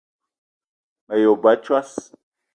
[1.05, 1.93] Me yi wa ba a tsoss!